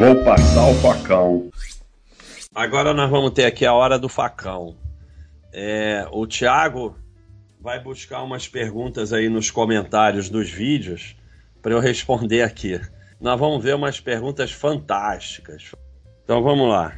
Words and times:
Vou 0.00 0.24
passar 0.24 0.66
o 0.66 0.74
facão. 0.76 1.50
Agora 2.54 2.94
nós 2.94 3.10
vamos 3.10 3.32
ter 3.32 3.44
aqui 3.44 3.66
a 3.66 3.74
hora 3.74 3.98
do 3.98 4.08
facão. 4.08 4.74
É, 5.52 6.06
o 6.10 6.26
Thiago 6.26 6.96
vai 7.60 7.78
buscar 7.78 8.22
umas 8.22 8.48
perguntas 8.48 9.12
aí 9.12 9.28
nos 9.28 9.50
comentários 9.50 10.30
dos 10.30 10.48
vídeos 10.48 11.14
para 11.60 11.72
eu 11.72 11.80
responder 11.80 12.40
aqui. 12.40 12.80
Nós 13.20 13.38
vamos 13.38 13.62
ver 13.62 13.74
umas 13.74 14.00
perguntas 14.00 14.50
fantásticas. 14.50 15.72
Então 16.24 16.42
vamos 16.42 16.70
lá. 16.70 16.96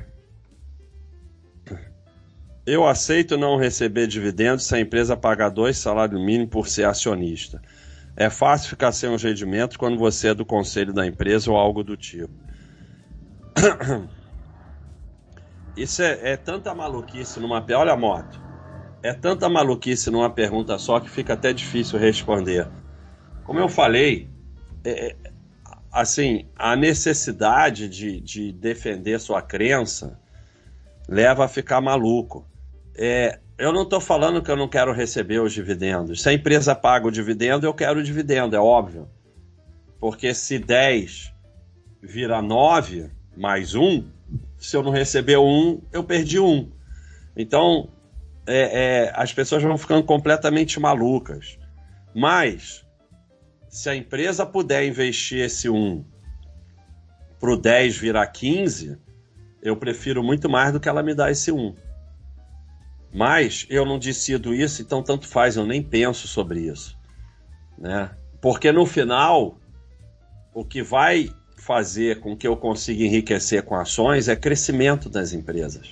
Eu 2.65 2.87
aceito 2.87 3.37
não 3.37 3.57
receber 3.57 4.07
dividendos 4.07 4.69
se 4.69 4.77
a 4.77 4.81
empresa 4.81 5.17
pagar 5.17 5.49
dois 5.49 5.77
salários 5.77 6.25
mínimos 6.25 6.51
por 6.51 6.69
ser 6.69 6.85
acionista. 6.85 7.61
É 8.17 8.31
fácil 8.31 8.69
ficar 8.69 8.93
sem 8.93 9.13
os 9.13 9.25
rendimentos 9.25 9.77
quando 9.77 9.99
você 9.99 10.29
é 10.29 10.35
do 10.35 10.47
conselho 10.47 10.93
da 10.93 11.05
empresa 11.05 11.51
ou 11.51 11.57
algo 11.57 11.83
do 11.83 11.97
tipo. 11.97 12.52
Isso 15.77 16.03
é, 16.03 16.33
é 16.33 16.37
tanta 16.37 16.75
maluquice 16.75 17.41
numa. 17.41 17.65
Olha 17.77 17.93
a 17.93 17.97
moto. 17.97 18.41
É 19.03 19.13
tanta 19.13 19.49
maluquice 19.49 20.11
numa 20.11 20.31
pergunta 20.31 20.79
só 20.79 21.01
que 21.01 21.11
fica 21.11 21.33
até 21.33 21.53
difícil 21.53 21.99
responder. 21.99 22.69
Como 23.45 23.59
eu 23.59 23.69
falei, 23.69 24.31
é, 24.85 25.11
é 25.11 25.17
assim, 25.91 26.47
a 26.57 26.77
necessidade 26.77 27.89
de, 27.89 28.21
de 28.21 28.53
defender 28.53 29.19
sua 29.19 29.43
crença 29.43 30.19
leva 31.09 31.45
a 31.45 31.49
ficar 31.49 31.81
maluco. 31.81 32.47
É, 32.97 33.41
eu 33.59 33.73
não 33.73 33.83
estou 33.83 34.01
falando 34.01 34.43
que 34.43 34.51
eu 34.51 34.57
não 34.57 34.69
quero 34.69 34.93
receber 34.93 35.41
os 35.41 35.53
dividendos. 35.53 36.23
Se 36.23 36.29
a 36.29 36.33
empresa 36.33 36.75
paga 36.75 37.07
o 37.07 37.11
dividendo, 37.11 37.67
eu 37.67 37.75
quero 37.75 38.01
o 38.01 38.03
dividendo, 38.03 38.57
é 38.57 38.61
óbvio. 38.61 39.09
Porque 39.99 40.33
se 40.35 40.59
10 40.59 41.33
vira 42.03 42.41
9 42.41 43.11
mais 43.37 43.75
1, 43.75 44.09
se 44.59 44.77
eu 44.77 44.83
não 44.83 44.91
receber 44.91 45.39
um, 45.39 45.81
eu 45.93 46.05
perdi 46.05 46.39
um. 46.39 46.71
Então, 47.37 47.89
é, 48.47 49.07
é, 49.07 49.13
as 49.15 49.33
pessoas 49.33 49.63
vão 49.63 49.79
ficando 49.79 50.05
completamente 50.05 50.79
malucas. 50.79 51.59
Mas, 52.15 52.85
se 53.69 53.89
a 53.89 53.97
empresa 53.97 54.45
puder 54.45 54.87
investir 54.87 55.41
esse 55.41 55.69
1 55.69 56.05
para 57.41 57.51
o 57.51 57.57
10 57.57 57.97
virar 57.97 58.27
15, 58.27 58.99
eu 59.63 59.77
prefiro 59.77 60.23
muito 60.23 60.49
mais 60.49 60.73
do 60.73 60.81
que 60.81 60.89
ela 60.89 61.03
me 61.03 61.15
dar 61.15 61.31
esse 61.31 61.51
1. 61.51 61.75
Mas 63.15 63.67
eu 63.69 63.85
não 63.85 63.99
decido 63.99 64.55
isso, 64.55 64.81
então 64.81 65.03
tanto 65.03 65.27
faz, 65.27 65.57
eu 65.57 65.67
nem 65.67 65.83
penso 65.83 66.27
sobre 66.27 66.61
isso. 66.61 66.99
Né? 67.79 68.11
Porque 68.41 68.73
no 68.73 68.87
final, 68.87 69.59
o 70.55 70.65
que 70.65 70.83
vai 70.83 71.31
fazer 71.63 72.19
com 72.19 72.37
que 72.37 72.47
eu 72.47 72.57
consiga 72.57 73.05
enriquecer 73.05 73.63
com 73.63 73.77
ações 73.77 74.27
é 74.27 74.35
crescimento 74.35 75.09
das 75.09 75.33
empresas. 75.33 75.91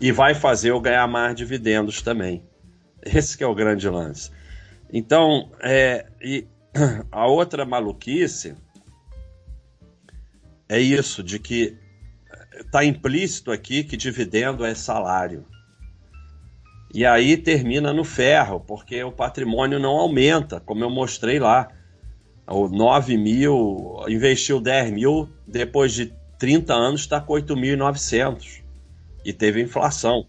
E 0.00 0.10
vai 0.10 0.34
fazer 0.34 0.72
eu 0.72 0.80
ganhar 0.80 1.06
mais 1.06 1.36
dividendos 1.36 2.02
também. 2.02 2.42
Esse 3.00 3.40
é 3.40 3.46
o 3.46 3.54
grande 3.54 3.88
lance. 3.88 4.32
Então, 4.92 5.48
é, 5.60 6.06
e 6.20 6.44
a 7.12 7.24
outra 7.28 7.64
maluquice 7.64 8.56
é 10.68 10.80
isso, 10.80 11.22
de 11.22 11.38
que 11.38 11.76
está 12.58 12.84
implícito 12.84 13.52
aqui 13.52 13.84
que 13.84 13.96
dividendo 13.96 14.64
é 14.64 14.74
salário. 14.74 15.46
E 16.92 17.06
aí 17.06 17.36
termina 17.36 17.92
no 17.92 18.02
ferro, 18.02 18.58
porque 18.58 19.04
o 19.04 19.12
patrimônio 19.12 19.78
não 19.78 19.90
aumenta, 19.90 20.58
como 20.58 20.82
eu 20.82 20.90
mostrei 20.90 21.38
lá 21.38 21.68
o 22.50 22.68
9 22.68 23.16
mil, 23.16 24.04
investiu 24.08 24.60
10 24.60 24.90
mil, 24.90 25.28
depois 25.46 25.92
de 25.92 26.12
30 26.38 26.74
anos 26.74 27.02
está 27.02 27.20
com 27.20 27.34
8.900 27.34 28.60
e 29.24 29.32
teve 29.32 29.62
inflação. 29.62 30.26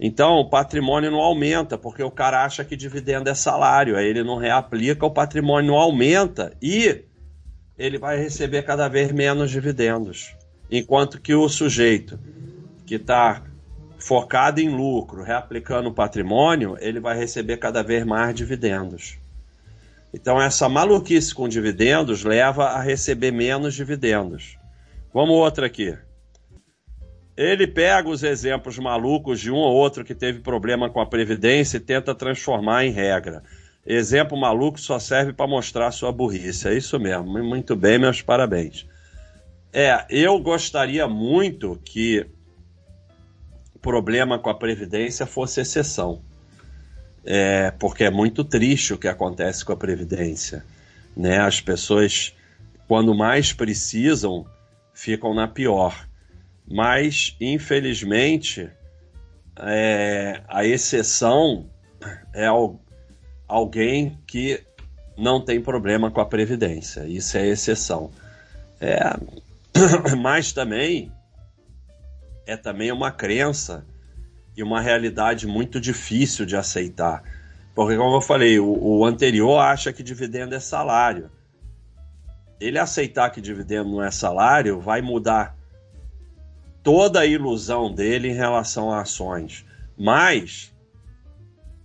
Então 0.00 0.36
o 0.36 0.48
patrimônio 0.48 1.10
não 1.10 1.18
aumenta, 1.18 1.76
porque 1.76 2.02
o 2.02 2.10
cara 2.10 2.44
acha 2.44 2.64
que 2.64 2.76
dividendo 2.76 3.28
é 3.28 3.34
salário, 3.34 3.96
aí 3.96 4.06
ele 4.06 4.22
não 4.22 4.38
reaplica, 4.38 5.04
o 5.04 5.10
patrimônio 5.10 5.72
não 5.72 5.78
aumenta 5.78 6.52
e 6.62 7.04
ele 7.76 7.98
vai 7.98 8.16
receber 8.16 8.62
cada 8.62 8.88
vez 8.88 9.12
menos 9.12 9.50
dividendos. 9.50 10.34
Enquanto 10.70 11.20
que 11.20 11.34
o 11.34 11.48
sujeito 11.48 12.18
que 12.86 12.94
está 12.94 13.42
focado 13.98 14.60
em 14.60 14.68
lucro, 14.68 15.22
reaplicando 15.22 15.88
o 15.88 15.94
patrimônio, 15.94 16.76
ele 16.80 17.00
vai 17.00 17.18
receber 17.18 17.56
cada 17.58 17.82
vez 17.82 18.04
mais 18.04 18.34
dividendos. 18.34 19.18
Então, 20.12 20.40
essa 20.40 20.68
maluquice 20.68 21.34
com 21.34 21.48
dividendos 21.48 22.24
leva 22.24 22.68
a 22.68 22.80
receber 22.80 23.30
menos 23.30 23.74
dividendos. 23.74 24.58
Vamos 25.12 25.36
outra 25.36 25.66
aqui. 25.66 25.96
Ele 27.36 27.66
pega 27.66 28.08
os 28.08 28.22
exemplos 28.22 28.78
malucos 28.78 29.38
de 29.38 29.50
um 29.50 29.56
ou 29.56 29.74
outro 29.74 30.04
que 30.04 30.14
teve 30.14 30.40
problema 30.40 30.90
com 30.90 31.00
a 31.00 31.06
Previdência 31.06 31.76
e 31.76 31.80
tenta 31.80 32.14
transformar 32.14 32.84
em 32.84 32.90
regra. 32.90 33.42
Exemplo 33.86 34.38
maluco 34.38 34.80
só 34.80 34.98
serve 34.98 35.32
para 35.32 35.46
mostrar 35.46 35.92
sua 35.92 36.10
burrice. 36.10 36.68
É 36.68 36.74
isso 36.74 36.98
mesmo. 36.98 37.24
Muito 37.42 37.76
bem, 37.76 37.98
meus 37.98 38.20
parabéns. 38.20 38.86
É, 39.72 40.04
eu 40.10 40.38
gostaria 40.40 41.06
muito 41.06 41.80
que 41.84 42.26
o 43.74 43.78
problema 43.78 44.38
com 44.38 44.50
a 44.50 44.54
Previdência 44.54 45.24
fosse 45.24 45.60
exceção 45.60 46.22
é, 47.30 47.70
porque 47.72 48.04
é 48.04 48.10
muito 48.10 48.42
triste 48.42 48.94
o 48.94 48.98
que 48.98 49.06
acontece 49.06 49.62
com 49.62 49.70
a 49.70 49.76
Previdência. 49.76 50.64
Né? 51.14 51.36
As 51.36 51.60
pessoas, 51.60 52.34
quando 52.88 53.14
mais 53.14 53.52
precisam, 53.52 54.46
ficam 54.94 55.34
na 55.34 55.46
pior. 55.46 56.08
Mas, 56.66 57.36
infelizmente, 57.38 58.70
é, 59.58 60.40
a 60.48 60.64
exceção 60.64 61.68
é 62.32 62.46
alguém 63.46 64.18
que 64.26 64.64
não 65.14 65.38
tem 65.38 65.60
problema 65.60 66.10
com 66.10 66.22
a 66.22 66.26
Previdência. 66.26 67.06
Isso 67.06 67.36
é 67.36 67.46
exceção. 67.46 68.10
É, 68.80 69.00
mas 70.16 70.52
também 70.52 71.12
é 72.46 72.56
também 72.56 72.90
uma 72.90 73.10
crença 73.10 73.84
e 74.58 74.62
uma 74.62 74.80
realidade 74.80 75.46
muito 75.46 75.80
difícil 75.80 76.44
de 76.44 76.56
aceitar. 76.56 77.22
Porque, 77.76 77.96
como 77.96 78.16
eu 78.16 78.20
falei, 78.20 78.58
o, 78.58 78.76
o 78.76 79.04
anterior 79.04 79.60
acha 79.60 79.92
que 79.92 80.02
dividendo 80.02 80.52
é 80.52 80.58
salário. 80.58 81.30
Ele 82.60 82.76
aceitar 82.76 83.30
que 83.30 83.40
dividendo 83.40 83.88
não 83.88 84.02
é 84.02 84.10
salário 84.10 84.80
vai 84.80 85.00
mudar 85.00 85.56
toda 86.82 87.20
a 87.20 87.26
ilusão 87.26 87.94
dele 87.94 88.30
em 88.30 88.34
relação 88.34 88.90
a 88.90 89.02
ações. 89.02 89.64
Mas 89.96 90.74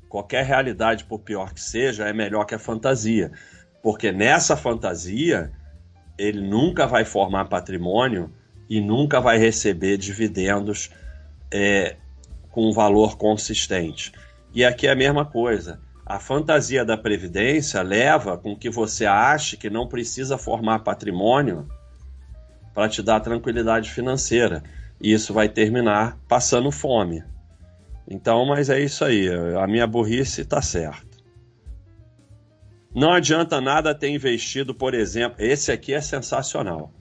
qualquer 0.09 0.43
realidade, 0.43 1.03
por 1.03 1.19
pior 1.19 1.53
que 1.53 1.61
seja, 1.61 2.07
é 2.07 2.13
melhor 2.13 2.45
que 2.45 2.55
a 2.55 2.59
fantasia. 2.59 3.31
Porque 3.83 4.11
nessa 4.11 4.57
fantasia, 4.57 5.51
ele 6.17 6.41
nunca 6.41 6.87
vai 6.87 7.05
formar 7.05 7.45
patrimônio 7.45 8.33
e 8.67 8.81
nunca 8.81 9.21
vai 9.21 9.37
receber 9.37 9.97
dividendos 9.97 10.89
é, 11.51 11.97
com 12.53 12.69
um 12.69 12.71
valor 12.71 13.17
consistente. 13.17 14.13
E 14.53 14.63
aqui 14.63 14.87
é 14.87 14.91
a 14.91 14.95
mesma 14.95 15.25
coisa. 15.25 15.81
A 16.05 16.19
fantasia 16.19 16.85
da 16.85 16.95
previdência 16.95 17.81
leva 17.81 18.37
com 18.37 18.55
que 18.55 18.69
você 18.69 19.05
ache 19.05 19.57
que 19.57 19.69
não 19.69 19.87
precisa 19.87 20.37
formar 20.37 20.79
patrimônio 20.79 21.67
para 22.73 22.87
te 22.87 23.01
dar 23.01 23.19
tranquilidade 23.19 23.89
financeira. 23.89 24.63
E 25.01 25.11
isso 25.11 25.33
vai 25.33 25.49
terminar 25.49 26.19
passando 26.27 26.71
fome. 26.71 27.23
Então, 28.07 28.45
mas 28.45 28.69
é 28.69 28.79
isso 28.79 29.03
aí. 29.03 29.27
A 29.59 29.65
minha 29.65 29.87
burrice 29.87 30.41
está 30.41 30.61
certa. 30.61 31.17
Não 32.93 33.11
adianta 33.11 33.59
nada 33.59 33.95
ter 33.95 34.09
investido, 34.09 34.75
por 34.75 34.93
exemplo. 34.93 35.43
Esse 35.43 35.71
aqui 35.71 35.93
é 35.93 36.01
sensacional. 36.01 36.93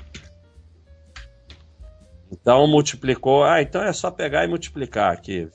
Então 2.31 2.67
multiplicou. 2.67 3.43
Ah, 3.43 3.61
então 3.61 3.81
é 3.81 3.93
só 3.93 4.11
pegar 4.11 4.43
e 4.43 4.47
multiplicar 4.47 5.11
aqui. 5.11 5.49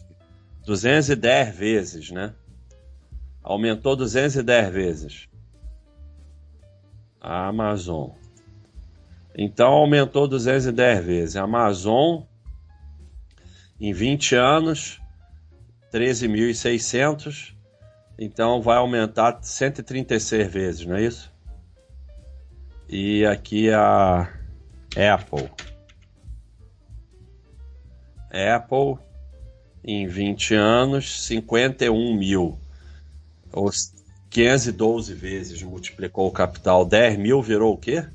210 0.65 1.57
vezes, 1.57 2.11
né? 2.11 2.35
Aumentou 3.43 3.97
210 3.97 4.73
vezes. 4.73 5.29
A 7.21 7.49
Amazon. 7.49 8.11
Então 9.37 9.73
aumentou 9.73 10.29
210 10.29 11.05
vezes. 11.05 11.37
A 11.37 11.43
Amazon, 11.43 12.23
em 13.81 13.93
20 13.93 14.35
anos, 14.35 15.01
13.600. 15.93 17.55
Então 18.19 18.63
vai 18.63 18.77
aumentar 18.77 19.39
136 19.43 20.53
vezes, 20.53 20.87
não 20.87 20.97
é 20.97 21.03
isso? 21.03 21.33
E 22.89 23.25
aqui 23.25 23.71
a 23.71 24.33
Apple. 24.95 25.51
Apple, 28.33 28.97
em 29.85 30.07
20 30.07 30.55
anos, 30.55 31.27
51 31.27 32.17
mil. 32.17 32.59
Ou 33.53 33.71
512 34.31 35.13
vezes 35.13 35.63
multiplicou 35.63 36.27
o 36.27 36.33
capital. 36.33 36.85
10 36.87 37.19
mil 37.19 37.43
virou 37.43 37.75
o 37.75 37.79
quê? 37.79 38.07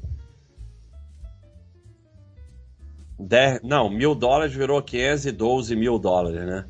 10, 3.19 3.61
não, 3.63 3.89
mil 3.89 4.15
dólares 4.15 4.53
virou 4.53 4.81
512 4.81 5.75
mil 5.75 5.99
dólares, 5.99 6.45
né? 6.45 6.65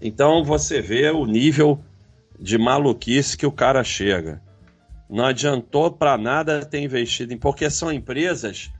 Então 0.00 0.44
você 0.44 0.80
vê 0.80 1.10
o 1.10 1.26
nível 1.26 1.80
de 2.38 2.56
maluquice 2.56 3.36
que 3.36 3.46
o 3.46 3.52
cara 3.52 3.82
chega. 3.82 4.40
Não 5.10 5.24
adiantou 5.24 5.90
para 5.90 6.18
nada 6.18 6.64
ter 6.64 6.80
investido 6.80 7.32
em. 7.32 7.38
Porque 7.38 7.70
são 7.70 7.92
empresas 7.92 8.70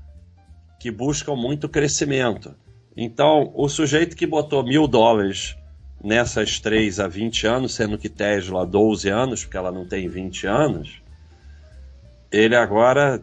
que 0.78 0.90
buscam 0.90 1.34
muito 1.34 1.68
crescimento. 1.68 2.54
Então, 3.00 3.52
o 3.54 3.68
sujeito 3.68 4.16
que 4.16 4.26
botou 4.26 4.64
mil 4.64 4.88
dólares 4.88 5.56
nessas 6.02 6.58
três 6.58 6.98
há 6.98 7.06
20 7.06 7.46
anos, 7.46 7.72
sendo 7.72 7.96
que 7.96 8.08
Tesla 8.08 8.62
há 8.62 8.64
12 8.64 9.08
anos, 9.08 9.44
porque 9.44 9.56
ela 9.56 9.70
não 9.70 9.86
tem 9.86 10.08
20 10.08 10.48
anos, 10.48 11.00
ele 12.32 12.56
agora 12.56 13.22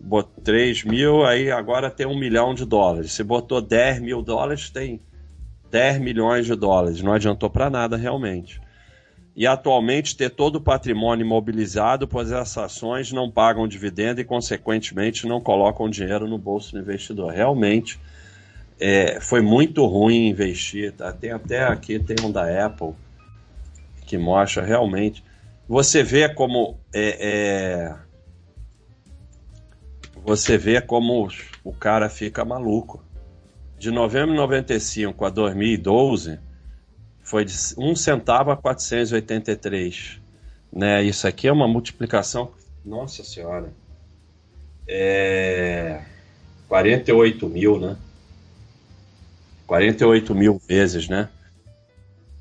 botou 0.00 0.42
3 0.42 0.84
mil, 0.84 1.22
aí 1.22 1.50
agora 1.50 1.90
tem 1.90 2.06
um 2.06 2.18
milhão 2.18 2.54
de 2.54 2.64
dólares. 2.64 3.12
Se 3.12 3.22
botou 3.22 3.60
10 3.60 4.00
mil 4.00 4.22
dólares, 4.22 4.70
tem 4.70 4.98
10 5.70 6.00
milhões 6.00 6.46
de 6.46 6.54
dólares. 6.54 7.02
Não 7.02 7.12
adiantou 7.12 7.50
para 7.50 7.68
nada 7.68 7.98
realmente. 7.98 8.58
E 9.36 9.46
atualmente 9.46 10.16
ter 10.16 10.30
todo 10.30 10.56
o 10.56 10.60
patrimônio 10.62 11.26
imobilizado, 11.26 12.08
pois 12.08 12.32
essas 12.32 12.56
ações 12.56 13.12
não 13.12 13.30
pagam 13.30 13.68
dividendo 13.68 14.18
e, 14.18 14.24
consequentemente, 14.24 15.26
não 15.26 15.42
colocam 15.42 15.90
dinheiro 15.90 16.26
no 16.26 16.38
bolso 16.38 16.72
do 16.72 16.78
investidor. 16.78 17.34
Realmente 17.34 18.00
é, 18.80 19.20
foi 19.20 19.42
muito 19.42 19.84
ruim 19.84 20.28
investir. 20.28 20.92
Tá? 20.92 21.12
Tem 21.12 21.30
até 21.30 21.62
aqui, 21.64 21.98
tem 21.98 22.16
um 22.24 22.32
da 22.32 22.66
Apple 22.66 22.94
que 24.06 24.16
mostra 24.16 24.64
realmente. 24.64 25.22
Você 25.68 26.02
vê 26.02 26.28
como 26.28 26.78
é, 26.92 27.18
é, 27.20 27.96
você 30.24 30.58
vê 30.58 30.80
como 30.80 31.28
o 31.62 31.72
cara 31.72 32.08
fica 32.08 32.44
maluco. 32.44 33.04
De 33.78 33.90
novembro 33.90 34.32
de 34.32 34.36
95 34.36 35.24
a 35.24 35.30
2012 35.30 36.38
foi 37.22 37.44
de 37.44 37.54
1 37.78 37.94
centavo 37.94 38.50
a 38.50 38.56
483. 38.56 40.20
Né? 40.72 41.02
Isso 41.04 41.26
aqui 41.26 41.46
é 41.48 41.52
uma 41.52 41.68
multiplicação. 41.68 42.52
Nossa 42.84 43.22
Senhora. 43.22 43.72
É. 44.88 46.02
48 46.68 47.48
mil, 47.48 47.80
né? 47.80 47.96
48 49.70 50.34
mil 50.34 50.58
vezes, 50.58 51.08
né? 51.08 51.28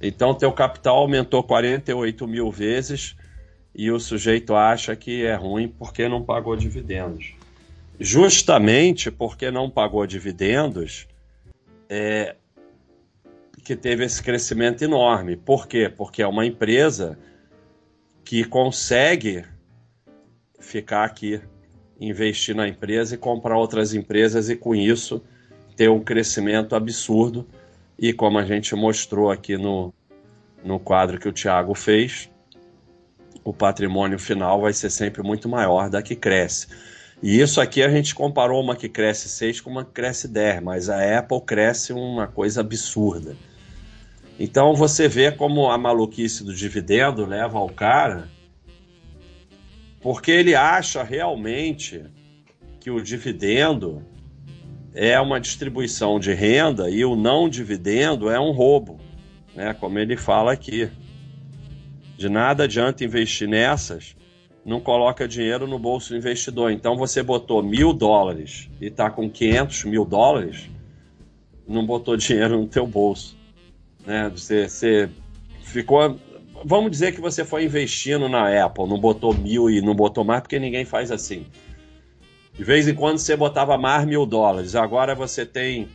Então, 0.01 0.33
teu 0.33 0.51
capital 0.51 0.97
aumentou 0.97 1.43
48 1.43 2.27
mil 2.27 2.51
vezes 2.51 3.15
e 3.75 3.91
o 3.91 3.99
sujeito 3.99 4.55
acha 4.55 4.95
que 4.95 5.23
é 5.23 5.35
ruim 5.35 5.67
porque 5.67 6.09
não 6.09 6.23
pagou 6.23 6.55
dividendos. 6.55 7.35
Justamente 7.99 9.11
porque 9.11 9.51
não 9.51 9.69
pagou 9.69 10.07
dividendos, 10.07 11.07
é, 11.87 12.35
que 13.63 13.75
teve 13.75 14.05
esse 14.05 14.23
crescimento 14.23 14.83
enorme. 14.83 15.35
Por 15.35 15.67
quê? 15.67 15.87
Porque 15.87 16.23
é 16.23 16.27
uma 16.27 16.47
empresa 16.47 17.15
que 18.25 18.43
consegue 18.43 19.45
ficar 20.59 21.03
aqui, 21.03 21.39
investir 21.99 22.55
na 22.55 22.67
empresa 22.67 23.13
e 23.13 23.19
comprar 23.19 23.55
outras 23.55 23.93
empresas 23.93 24.49
e 24.49 24.55
com 24.55 24.73
isso 24.73 25.21
ter 25.79 25.89
um 25.89 26.01
crescimento 26.01 26.75
absurdo. 26.75 27.47
E 27.97 28.11
como 28.11 28.37
a 28.37 28.43
gente 28.43 28.75
mostrou 28.75 29.31
aqui 29.31 29.55
no, 29.55 29.93
no 30.61 30.77
quadro 30.77 31.17
que 31.17 31.29
o 31.29 31.31
Thiago 31.31 31.73
fez, 31.73 32.29
o 33.45 33.53
patrimônio 33.53 34.19
final 34.19 34.59
vai 34.59 34.73
ser 34.73 34.89
sempre 34.89 35.23
muito 35.23 35.47
maior 35.47 35.89
da 35.89 36.01
que 36.01 36.17
cresce. 36.17 36.67
E 37.23 37.39
isso 37.39 37.61
aqui 37.61 37.81
a 37.81 37.87
gente 37.87 38.13
comparou 38.13 38.61
uma 38.61 38.75
que 38.75 38.89
cresce 38.89 39.29
6 39.29 39.61
com 39.61 39.69
uma 39.69 39.85
que 39.85 39.91
cresce 39.91 40.27
10, 40.27 40.61
mas 40.63 40.89
a 40.89 41.17
Apple 41.17 41.39
cresce 41.45 41.93
uma 41.93 42.27
coisa 42.27 42.59
absurda. 42.59 43.37
Então 44.37 44.75
você 44.75 45.07
vê 45.07 45.31
como 45.31 45.71
a 45.71 45.77
maluquice 45.77 46.43
do 46.43 46.53
dividendo 46.53 47.25
leva 47.25 47.57
ao 47.57 47.69
cara, 47.69 48.27
porque 50.01 50.31
ele 50.31 50.55
acha 50.55 51.03
realmente 51.03 52.03
que 52.81 52.91
o 52.91 53.01
dividendo 53.01 54.05
é 54.93 55.19
uma 55.19 55.39
distribuição 55.39 56.19
de 56.19 56.33
renda 56.33 56.89
e 56.89 57.05
o 57.05 57.15
não 57.15 57.47
dividendo 57.47 58.29
é 58.29 58.39
um 58.39 58.51
roubo, 58.51 58.99
né? 59.55 59.73
Como 59.73 59.99
ele 59.99 60.17
fala 60.17 60.51
aqui. 60.51 60.89
De 62.17 62.27
nada 62.27 62.65
adianta 62.65 63.03
investir 63.03 63.47
nessas, 63.47 64.15
não 64.65 64.81
coloca 64.81 65.27
dinheiro 65.27 65.65
no 65.65 65.79
bolso 65.79 66.09
do 66.09 66.17
investidor. 66.17 66.71
Então 66.71 66.97
você 66.97 67.23
botou 67.23 67.63
mil 67.63 67.93
dólares 67.93 68.69
e 68.81 68.87
está 68.87 69.09
com 69.09 69.29
500 69.29 69.85
mil 69.85 70.03
dólares, 70.03 70.69
não 71.67 71.85
botou 71.85 72.17
dinheiro 72.17 72.59
no 72.59 72.67
teu 72.67 72.85
bolso, 72.85 73.37
né? 74.05 74.29
Você, 74.35 74.67
você 74.67 75.09
ficou 75.61 76.19
vamos 76.63 76.91
dizer 76.91 77.13
que 77.13 77.21
você 77.21 77.45
foi 77.45 77.63
investindo 77.63 78.27
na 78.27 78.65
Apple, 78.65 78.87
não 78.87 78.99
botou 78.99 79.33
mil 79.33 79.69
e 79.69 79.81
não 79.81 79.95
botou 79.95 80.23
mais, 80.23 80.41
porque 80.41 80.59
ninguém 80.59 80.85
faz 80.85 81.11
assim. 81.11 81.45
De 82.59 82.65
vez 82.65 82.89
em 82.89 82.93
quando 82.93 83.19
você 83.19 83.37
botava 83.37 83.77
mais 83.77 84.05
mil 84.05 84.25
dólares, 84.25 84.75
agora 84.75 85.15
você 85.15 85.45
tem 85.45 85.87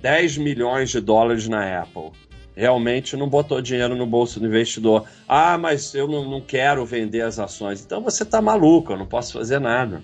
10 0.00 0.38
milhões 0.38 0.88
de 0.88 1.00
dólares 1.00 1.48
na 1.48 1.80
Apple. 1.80 2.12
Realmente 2.54 3.16
não 3.16 3.28
botou 3.28 3.60
dinheiro 3.60 3.96
no 3.96 4.06
bolso 4.06 4.38
do 4.38 4.46
investidor. 4.46 5.04
Ah, 5.26 5.58
mas 5.58 5.92
eu 5.96 6.06
não, 6.06 6.24
não 6.30 6.40
quero 6.40 6.86
vender 6.86 7.22
as 7.22 7.40
ações. 7.40 7.84
Então 7.84 8.00
você 8.00 8.22
está 8.22 8.40
maluco, 8.40 8.92
eu 8.92 8.98
não 8.98 9.04
posso 9.04 9.32
fazer 9.32 9.58
nada. 9.58 10.00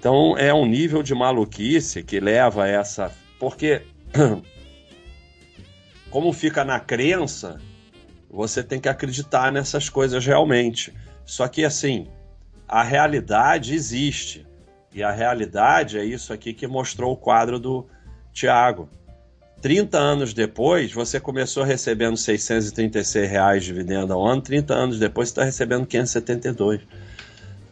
Então 0.00 0.36
é 0.36 0.52
um 0.52 0.66
nível 0.66 1.00
de 1.00 1.14
maluquice 1.14 2.02
que 2.02 2.18
leva 2.18 2.64
a 2.64 2.68
essa. 2.68 3.12
Porque, 3.38 3.82
como 6.10 6.32
fica 6.32 6.64
na 6.64 6.80
crença, 6.80 7.60
você 8.28 8.64
tem 8.64 8.80
que 8.80 8.88
acreditar 8.88 9.52
nessas 9.52 9.88
coisas 9.88 10.26
realmente. 10.26 10.92
Só 11.24 11.46
que 11.46 11.64
assim, 11.64 12.08
a 12.66 12.82
realidade 12.82 13.74
existe. 13.74 14.48
E 14.92 15.02
a 15.02 15.10
realidade 15.10 15.98
é 15.98 16.04
isso 16.04 16.32
aqui 16.32 16.52
que 16.52 16.66
mostrou 16.66 17.12
o 17.12 17.16
quadro 17.16 17.58
do 17.58 17.86
Tiago. 18.32 18.88
30 19.60 19.98
anos 19.98 20.32
depois, 20.32 20.92
você 20.92 21.18
começou 21.18 21.64
recebendo 21.64 22.16
636 22.16 23.28
reais 23.28 23.64
de 23.64 23.72
dividendo 23.72 24.12
ao 24.12 24.24
ano, 24.24 24.40
30 24.40 24.72
anos 24.72 24.98
depois 24.98 25.28
você 25.28 25.32
está 25.32 25.44
recebendo 25.44 25.86
572. 25.86 26.80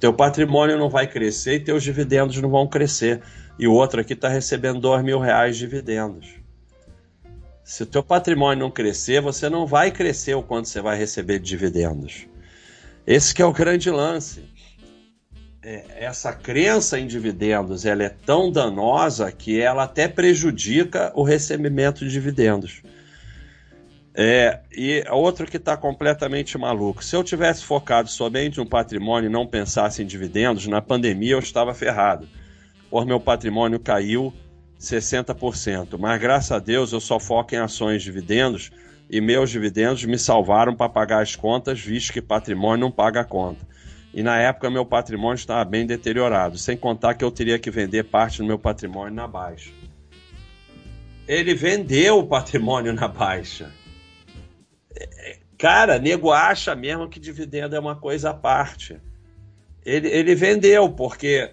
Teu 0.00 0.12
patrimônio 0.12 0.76
não 0.76 0.90
vai 0.90 1.06
crescer 1.06 1.54
e 1.54 1.60
teus 1.60 1.82
dividendos 1.82 2.40
não 2.40 2.50
vão 2.50 2.66
crescer. 2.66 3.22
E 3.58 3.66
o 3.66 3.72
outro 3.72 4.00
aqui 4.00 4.12
está 4.12 4.28
recebendo 4.28 4.80
2 4.80 5.02
mil 5.02 5.18
reais 5.18 5.56
de 5.56 5.64
dividendos. 5.64 6.34
Se 7.64 7.82
o 7.82 7.86
teu 7.86 8.02
patrimônio 8.02 8.64
não 8.64 8.70
crescer, 8.70 9.20
você 9.20 9.48
não 9.48 9.66
vai 9.66 9.90
crescer 9.90 10.34
o 10.34 10.42
quanto 10.42 10.68
você 10.68 10.80
vai 10.80 10.96
receber 10.98 11.38
de 11.38 11.48
dividendos. 11.48 12.26
Esse 13.06 13.34
que 13.34 13.40
é 13.40 13.46
o 13.46 13.52
grande 13.52 13.90
lance 13.90 14.44
essa 15.96 16.32
crença 16.32 16.98
em 16.98 17.08
dividendos 17.08 17.84
ela 17.84 18.04
é 18.04 18.08
tão 18.08 18.52
danosa 18.52 19.32
que 19.32 19.60
ela 19.60 19.82
até 19.82 20.06
prejudica 20.06 21.10
o 21.14 21.24
recebimento 21.24 22.04
de 22.04 22.10
dividendos. 22.10 22.82
É, 24.14 24.60
e 24.72 25.04
outro 25.10 25.44
que 25.44 25.56
está 25.56 25.76
completamente 25.76 26.56
maluco. 26.56 27.04
Se 27.04 27.16
eu 27.16 27.24
tivesse 27.24 27.64
focado 27.64 28.08
somente 28.08 28.58
no 28.58 28.64
patrimônio 28.64 29.28
e 29.28 29.32
não 29.32 29.46
pensasse 29.46 30.02
em 30.02 30.06
dividendos, 30.06 30.66
na 30.68 30.80
pandemia 30.80 31.32
eu 31.32 31.38
estava 31.40 31.74
ferrado. 31.74 32.28
Por 32.88 33.04
meu 33.04 33.18
patrimônio 33.18 33.80
caiu 33.80 34.32
60%. 34.80 35.98
Mas 35.98 36.20
graças 36.20 36.52
a 36.52 36.58
Deus 36.60 36.92
eu 36.92 37.00
só 37.00 37.18
foco 37.18 37.54
em 37.54 37.58
ações 37.58 38.02
dividendos 38.02 38.70
e 39.10 39.20
meus 39.20 39.50
dividendos 39.50 40.04
me 40.04 40.18
salvaram 40.18 40.74
para 40.74 40.88
pagar 40.88 41.22
as 41.22 41.34
contas, 41.36 41.80
visto 41.80 42.12
que 42.12 42.22
patrimônio 42.22 42.86
não 42.86 42.90
paga 42.90 43.20
a 43.20 43.24
conta. 43.24 43.66
E 44.16 44.22
na 44.22 44.38
época 44.38 44.70
meu 44.70 44.86
patrimônio 44.86 45.34
estava 45.34 45.62
bem 45.62 45.84
deteriorado, 45.84 46.56
sem 46.56 46.74
contar 46.74 47.12
que 47.12 47.22
eu 47.22 47.30
teria 47.30 47.58
que 47.58 47.70
vender 47.70 48.04
parte 48.04 48.38
do 48.38 48.46
meu 48.46 48.58
patrimônio 48.58 49.12
na 49.12 49.28
baixa. 49.28 49.70
Ele 51.28 51.54
vendeu 51.54 52.20
o 52.20 52.26
patrimônio 52.26 52.94
na 52.94 53.08
baixa. 53.08 53.70
Cara, 55.58 55.98
nego 55.98 56.32
acha 56.32 56.74
mesmo 56.74 57.10
que 57.10 57.20
dividendo 57.20 57.76
é 57.76 57.78
uma 57.78 57.94
coisa 57.94 58.30
à 58.30 58.34
parte. 58.34 58.98
Ele, 59.84 60.08
ele 60.08 60.34
vendeu 60.34 60.88
porque 60.88 61.52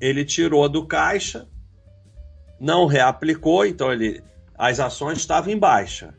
ele 0.00 0.24
tirou 0.24 0.68
do 0.68 0.86
caixa, 0.86 1.48
não 2.60 2.86
reaplicou, 2.86 3.66
então 3.66 3.92
ele, 3.92 4.22
as 4.54 4.78
ações 4.78 5.18
estavam 5.18 5.52
em 5.52 5.58
baixa. 5.58 6.14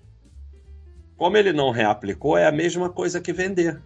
Como 1.15 1.37
ele 1.37 1.53
não 1.53 1.71
reaplicou, 1.71 2.37
é 2.37 2.45
a 2.45 2.51
mesma 2.51 2.89
coisa 2.89 3.21
que 3.21 3.31
vender. 3.31 3.81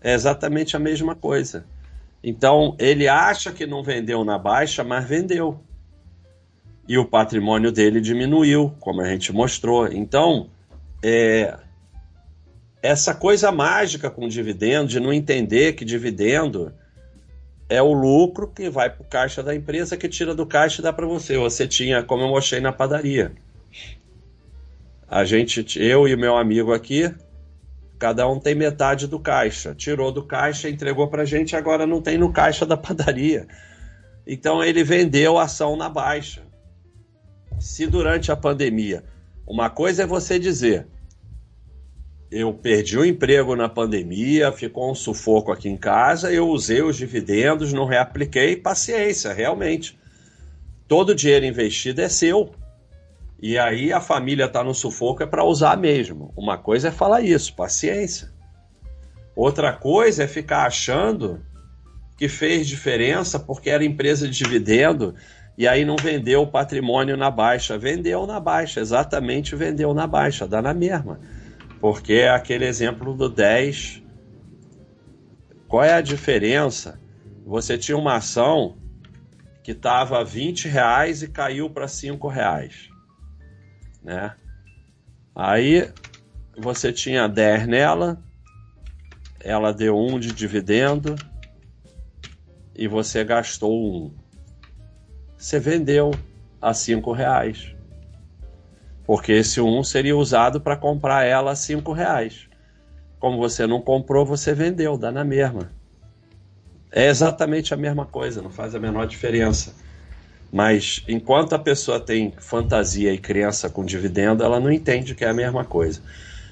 É 0.00 0.14
exatamente 0.14 0.76
a 0.76 0.78
mesma 0.78 1.14
coisa. 1.14 1.64
Então, 2.22 2.74
ele 2.78 3.08
acha 3.08 3.52
que 3.52 3.66
não 3.66 3.82
vendeu 3.82 4.24
na 4.24 4.38
baixa, 4.38 4.82
mas 4.82 5.06
vendeu. 5.06 5.60
E 6.86 6.96
o 6.98 7.04
patrimônio 7.04 7.70
dele 7.70 8.00
diminuiu, 8.00 8.74
como 8.80 9.00
a 9.00 9.08
gente 9.08 9.32
mostrou. 9.32 9.86
Então, 9.86 10.48
é, 11.02 11.56
essa 12.82 13.14
coisa 13.14 13.52
mágica 13.52 14.10
com 14.10 14.28
dividendo, 14.28 14.88
de 14.88 15.00
não 15.00 15.12
entender 15.12 15.74
que 15.74 15.84
dividendo 15.84 16.72
é 17.68 17.82
o 17.82 17.92
lucro 17.92 18.48
que 18.48 18.70
vai 18.70 18.88
para 18.88 19.02
o 19.02 19.04
caixa 19.04 19.42
da 19.42 19.54
empresa, 19.54 19.96
que 19.96 20.08
tira 20.08 20.34
do 20.34 20.46
caixa 20.46 20.80
e 20.80 20.84
dá 20.84 20.92
para 20.92 21.06
você. 21.06 21.36
Você 21.36 21.68
tinha, 21.68 22.02
como 22.02 22.22
eu 22.22 22.28
mostrei 22.28 22.60
na 22.60 22.72
padaria. 22.72 23.32
A 25.06 25.24
gente, 25.24 25.64
eu 25.78 26.08
e 26.08 26.16
meu 26.16 26.36
amigo 26.36 26.72
aqui, 26.72 27.14
cada 27.98 28.28
um 28.28 28.38
tem 28.38 28.54
metade 28.54 29.06
do 29.06 29.18
caixa. 29.18 29.74
Tirou 29.74 30.12
do 30.12 30.22
caixa, 30.22 30.68
entregou 30.68 31.08
para 31.08 31.24
gente, 31.24 31.56
agora 31.56 31.86
não 31.86 32.00
tem 32.00 32.16
no 32.16 32.32
caixa 32.32 32.64
da 32.64 32.76
padaria. 32.78 33.46
Então 34.26 34.62
ele 34.62 34.84
vendeu 34.84 35.38
a 35.38 35.44
ação 35.44 35.76
na 35.76 35.88
baixa. 35.88 36.42
Se 37.58 37.86
durante 37.86 38.30
a 38.30 38.36
pandemia, 38.36 39.02
uma 39.46 39.68
coisa 39.68 40.04
é 40.04 40.06
você 40.06 40.38
dizer, 40.38 40.86
eu 42.30 42.52
perdi 42.52 42.98
o 42.98 43.04
emprego 43.04 43.56
na 43.56 43.68
pandemia, 43.68 44.52
ficou 44.52 44.90
um 44.90 44.94
sufoco 44.94 45.50
aqui 45.50 45.68
em 45.68 45.76
casa, 45.76 46.30
eu 46.30 46.48
usei 46.48 46.82
os 46.82 46.96
dividendos, 46.96 47.72
não 47.72 47.86
reapliquei, 47.86 48.54
paciência, 48.54 49.32
realmente. 49.32 49.98
Todo 50.86 51.14
dinheiro 51.14 51.46
investido 51.46 52.00
é 52.00 52.08
seu. 52.08 52.52
E 53.40 53.56
aí 53.56 53.92
a 53.92 54.00
família 54.00 54.46
está 54.46 54.64
no 54.64 54.74
sufoco 54.74 55.22
é 55.22 55.26
para 55.26 55.44
usar 55.44 55.76
mesmo. 55.76 56.32
Uma 56.36 56.58
coisa 56.58 56.88
é 56.88 56.90
falar 56.90 57.20
isso, 57.20 57.54
paciência. 57.54 58.30
Outra 59.36 59.72
coisa 59.72 60.24
é 60.24 60.26
ficar 60.26 60.66
achando 60.66 61.40
que 62.16 62.28
fez 62.28 62.66
diferença 62.66 63.38
porque 63.38 63.70
era 63.70 63.84
empresa 63.84 64.26
de 64.26 64.36
dividendo 64.36 65.14
e 65.56 65.68
aí 65.68 65.84
não 65.84 65.94
vendeu 65.96 66.42
o 66.42 66.46
patrimônio 66.46 67.16
na 67.16 67.30
baixa. 67.30 67.78
Vendeu 67.78 68.26
na 68.26 68.40
baixa, 68.40 68.80
exatamente 68.80 69.54
vendeu 69.54 69.94
na 69.94 70.06
baixa, 70.06 70.46
dá 70.46 70.60
na 70.60 70.74
mesma. 70.74 71.20
Porque 71.80 72.14
é 72.14 72.30
aquele 72.30 72.64
exemplo 72.64 73.14
do 73.14 73.28
10. 73.28 74.02
Qual 75.68 75.84
é 75.84 75.92
a 75.92 76.00
diferença? 76.00 77.00
Você 77.46 77.78
tinha 77.78 77.96
uma 77.96 78.16
ação 78.16 78.76
que 79.62 79.72
estava 79.72 80.24
20 80.24 80.66
reais 80.66 81.22
e 81.22 81.28
caiu 81.28 81.70
para 81.70 81.86
5 81.86 82.26
reais. 82.26 82.88
Né? 84.08 84.34
Aí 85.34 85.92
você 86.56 86.90
tinha 86.90 87.28
10 87.28 87.66
nela, 87.66 88.18
ela 89.38 89.70
deu 89.70 89.98
1 89.98 90.18
de 90.18 90.32
dividendo 90.32 91.14
e 92.74 92.88
você 92.88 93.22
gastou 93.22 94.06
1. 94.06 94.14
Você 95.36 95.60
vendeu 95.60 96.10
a 96.58 96.72
5 96.72 97.12
reais 97.12 97.76
porque 99.04 99.32
esse 99.32 99.60
1 99.60 99.84
seria 99.84 100.16
usado 100.16 100.58
para 100.58 100.74
comprar 100.74 101.24
ela 101.24 101.50
a 101.50 101.56
5 101.56 101.92
reais. 101.92 102.48
Como 103.20 103.36
você 103.36 103.66
não 103.66 103.82
comprou, 103.82 104.24
você 104.24 104.54
vendeu, 104.54 104.96
dá 104.96 105.12
na 105.12 105.24
mesma. 105.24 105.70
É 106.90 107.08
exatamente 107.08 107.74
a 107.74 107.76
mesma 107.76 108.06
coisa, 108.06 108.40
não 108.40 108.50
faz 108.50 108.74
a 108.74 108.80
menor 108.80 109.06
diferença. 109.06 109.74
Mas 110.50 111.02
enquanto 111.06 111.54
a 111.54 111.58
pessoa 111.58 112.00
tem 112.00 112.32
fantasia 112.38 113.12
e 113.12 113.18
crença 113.18 113.68
com 113.68 113.84
dividendo, 113.84 114.42
ela 114.42 114.58
não 114.58 114.72
entende 114.72 115.14
que 115.14 115.24
é 115.24 115.28
a 115.28 115.34
mesma 115.34 115.64
coisa. 115.64 116.00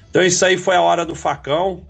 Então 0.09 0.21
isso 0.21 0.45
aí 0.45 0.57
foi 0.57 0.75
a 0.75 0.81
hora 0.81 1.05
do 1.05 1.15
facão. 1.15 1.83